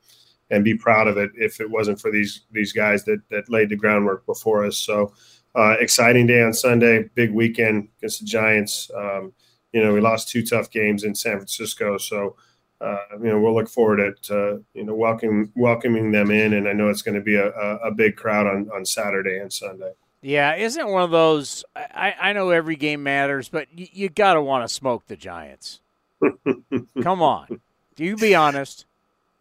and 0.50 0.64
be 0.64 0.76
proud 0.76 1.06
of 1.06 1.16
it 1.16 1.30
if 1.36 1.60
it 1.60 1.70
wasn't 1.70 2.00
for 2.00 2.10
these 2.10 2.42
these 2.50 2.72
guys 2.72 3.04
that 3.04 3.20
that 3.30 3.48
laid 3.48 3.68
the 3.68 3.76
groundwork 3.76 4.26
before 4.26 4.66
us. 4.66 4.78
So. 4.78 5.14
Uh, 5.54 5.74
exciting 5.80 6.26
day 6.26 6.42
on 6.42 6.52
Sunday, 6.52 7.08
big 7.14 7.32
weekend 7.32 7.88
against 7.96 8.20
the 8.20 8.26
Giants. 8.26 8.90
Um, 8.94 9.32
you 9.76 9.84
know, 9.84 9.92
we 9.92 10.00
lost 10.00 10.30
two 10.30 10.42
tough 10.42 10.70
games 10.70 11.04
in 11.04 11.14
San 11.14 11.36
Francisco, 11.36 11.98
so 11.98 12.34
uh, 12.80 12.96
you 13.20 13.28
know, 13.28 13.38
we'll 13.38 13.54
look 13.54 13.68
forward 13.68 14.16
to, 14.22 14.64
you 14.72 14.84
know 14.84 14.94
welcoming 14.94 15.52
welcoming 15.54 16.12
them 16.12 16.30
in, 16.30 16.54
and 16.54 16.66
I 16.66 16.72
know 16.72 16.88
it's 16.88 17.02
going 17.02 17.14
to 17.14 17.20
be 17.20 17.34
a, 17.34 17.50
a, 17.50 17.90
big 17.90 18.16
crowd 18.16 18.46
on, 18.46 18.70
on 18.74 18.86
Saturday 18.86 19.38
and 19.38 19.52
Sunday. 19.52 19.92
Yeah, 20.22 20.54
isn't 20.54 20.88
one 20.88 21.02
of 21.02 21.10
those? 21.10 21.62
I, 21.76 22.14
I 22.18 22.32
know 22.32 22.48
every 22.48 22.76
game 22.76 23.02
matters, 23.02 23.50
but 23.50 23.68
you, 23.76 23.86
you 23.92 24.08
got 24.08 24.32
to 24.32 24.42
want 24.42 24.66
to 24.66 24.74
smoke 24.74 25.06
the 25.08 25.16
Giants. 25.16 25.80
Come 27.02 27.20
on, 27.20 27.60
do 27.96 28.04
you 28.04 28.16
be 28.16 28.34
honest? 28.34 28.86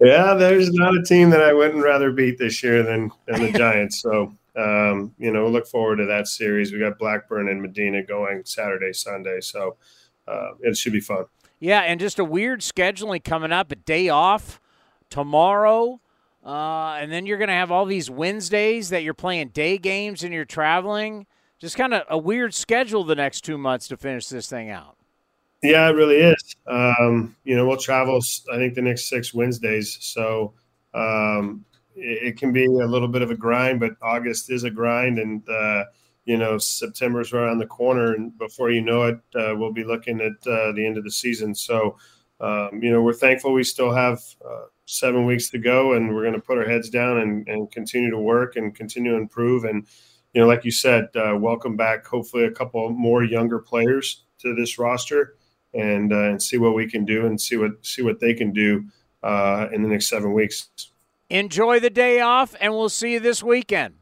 Yeah, 0.02 0.34
there's 0.34 0.70
not 0.74 0.98
a 0.98 1.04
team 1.04 1.30
that 1.30 1.42
I 1.42 1.54
wouldn't 1.54 1.82
rather 1.82 2.12
beat 2.12 2.38
this 2.38 2.62
year 2.62 2.84
than 2.84 3.10
than 3.26 3.42
the 3.42 3.52
Giants. 3.58 4.02
So 4.02 4.34
um, 4.56 5.14
you 5.18 5.32
know, 5.32 5.44
we'll 5.44 5.52
look 5.52 5.68
forward 5.68 5.98
to 5.98 6.06
that 6.06 6.28
series. 6.28 6.72
We 6.72 6.80
got 6.80 6.98
Blackburn 6.98 7.50
and 7.50 7.62
Medina 7.62 8.04
going 8.04 8.44
Saturday, 8.46 8.94
Sunday, 8.94 9.42
so 9.42 9.78
uh, 10.28 10.52
it 10.62 10.78
should 10.78 10.94
be 10.94 11.00
fun. 11.00 11.26
Yeah, 11.60 11.82
and 11.82 12.00
just 12.00 12.20
a 12.20 12.26
weird 12.26 12.62
scheduling 12.62 13.24
coming 13.24 13.52
up, 13.52 13.72
a 13.72 13.76
day 13.76 14.10
off 14.10 14.60
tomorrow. 15.10 16.02
Uh, 16.46 16.98
and 17.00 17.12
then 17.12 17.26
you're 17.26 17.40
going 17.40 17.48
to 17.48 17.54
have 17.54 17.72
all 17.72 17.86
these 17.86 18.10
Wednesdays 18.10 18.90
that 18.90 19.04
you're 19.04 19.16
playing 19.16 19.50
day 19.50 19.78
games 19.78 20.24
and 20.24 20.34
you're 20.34 20.46
traveling. 20.46 21.26
Just 21.58 21.76
kind 21.76 21.94
of 21.94 22.04
a 22.10 22.18
weird 22.18 22.54
schedule 22.54 23.04
the 23.04 23.16
next 23.16 23.42
two 23.42 23.58
months 23.58 23.88
to 23.88 23.98
finish 23.98 24.28
this 24.28 24.48
thing 24.48 24.70
out. 24.70 24.98
Yeah, 25.64 25.90
it 25.90 25.94
really 25.94 26.18
is. 26.18 26.56
Um, 26.68 27.36
you 27.44 27.56
know, 27.56 27.66
we'll 27.66 27.78
travel, 27.78 28.20
I 28.54 28.58
think, 28.58 28.76
the 28.76 28.84
next 28.84 29.10
six 29.10 29.34
Wednesdays. 29.34 29.98
So 30.02 30.54
um, 30.94 31.66
it, 31.96 32.28
it, 32.28 32.38
can 32.38 32.52
be 32.54 32.66
a 32.66 32.70
little 32.70 33.08
bit 33.08 33.24
of 33.24 33.32
a 33.32 33.36
grind, 33.36 33.80
but 33.80 33.94
August 34.04 34.52
is 34.52 34.64
a 34.64 34.70
grind. 34.70 35.18
And, 35.18 35.50
uh, 35.50 35.86
you 36.26 36.38
know 36.38 36.58
September's 36.58 37.32
around 37.32 37.60
the 37.60 37.68
corner, 37.68 38.14
and 38.14 38.38
before 38.38 38.72
you 38.72 38.82
know 38.82 39.04
it, 39.04 39.20
uh, 39.36 39.56
we'll 39.56 39.72
be 39.72 39.84
looking 39.84 40.20
at 40.22 40.34
uh, 40.48 40.72
the 40.74 40.86
end 40.86 40.98
of 40.98 41.04
the 41.04 41.12
season. 41.12 41.56
So, 41.56 41.98
um, 42.40 42.82
you 42.82 42.92
know, 42.92 43.02
we're 43.02 43.14
thankful 43.14 43.54
we 43.54 43.64
still 43.64 43.94
have 43.94 44.20
uh, 44.44 44.66
seven 44.86 45.26
weeks 45.26 45.50
to 45.52 45.60
go, 45.60 45.94
and 45.94 46.14
we're 46.14 46.24
going 46.24 46.34
to 46.34 46.42
put 46.42 46.58
our 46.58 46.66
heads 46.66 46.90
down 46.90 47.20
and, 47.20 47.48
and 47.48 47.72
continue 47.72 48.10
to 48.10 48.20
work 48.20 48.56
and 48.56 48.76
continue 48.76 49.12
to 49.12 49.18
improve. 49.18 49.64
And 49.64 49.86
you 50.34 50.42
know, 50.42 50.48
like 50.48 50.66
you 50.66 50.72
said, 50.72 51.10
uh, 51.16 51.38
welcome 51.40 51.78
back. 51.78 52.06
Hopefully, 52.08 52.46
a 52.46 52.52
couple 52.52 52.90
more 52.90 53.24
younger 53.24 53.60
players 53.60 54.24
to 54.40 54.56
this 54.56 54.80
roster, 54.80 55.38
and 55.74 56.12
uh, 56.12 56.30
and 56.30 56.42
see 56.42 56.58
what 56.58 56.76
we 56.76 56.90
can 56.90 57.06
do, 57.06 57.26
and 57.26 57.40
see 57.40 57.56
what 57.56 57.72
see 57.86 58.02
what 58.02 58.20
they 58.20 58.34
can 58.34 58.52
do 58.52 58.84
uh, 59.22 59.68
in 59.72 59.84
the 59.84 59.90
next 59.90 60.08
seven 60.08 60.34
weeks. 60.34 60.70
Enjoy 61.30 61.80
the 61.80 61.90
day 61.90 62.20
off, 62.20 62.56
and 62.60 62.74
we'll 62.74 62.90
see 62.90 63.14
you 63.14 63.20
this 63.20 63.42
weekend. 63.42 63.96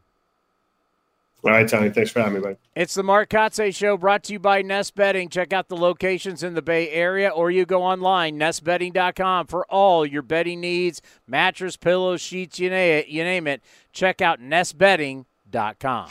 All 1.46 1.52
right, 1.52 1.68
Tony. 1.68 1.90
Thanks 1.90 2.10
for 2.10 2.20
having 2.22 2.36
me, 2.36 2.40
buddy. 2.40 2.56
It's 2.74 2.94
the 2.94 3.04
Mark 3.04 3.30
Kotsay 3.30 3.76
Show 3.76 3.98
brought 3.98 4.24
to 4.26 4.34
you 4.34 4.40
by 4.40 4.62
Nest 4.62 4.96
Bedding. 4.96 5.28
Check 5.28 5.52
out 5.52 5.68
the 5.68 5.76
locations 5.76 6.42
in 6.42 6.54
the 6.54 6.62
Bay 6.62 6.90
Area 6.90 7.30
or 7.30 7.52
you 7.52 7.66
go 7.66 7.84
online, 7.84 8.40
nestbedding.com 8.40 9.48
for 9.48 9.66
all 9.70 10.06
your 10.06 10.22
bedding 10.22 10.62
needs, 10.62 11.02
mattress, 11.28 11.76
pillows, 11.76 12.22
sheets, 12.22 12.60
you 12.60 12.70
name 12.70 13.00
it. 13.00 13.08
You 13.08 13.24
name 13.24 13.48
it. 13.48 13.62
Check 13.92 14.22
out 14.22 14.40
nestbedding.com. 14.40 16.08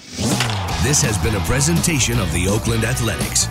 This 0.83 1.01
has 1.01 1.17
been 1.19 1.35
a 1.35 1.41
presentation 1.41 2.19
of 2.19 2.31
the 2.33 2.49
Oakland 2.49 2.85
Athletics. 2.85 3.47